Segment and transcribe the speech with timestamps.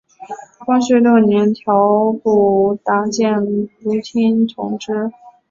[0.65, 3.35] 光绪六年调补打箭
[3.81, 4.91] 炉厅同知。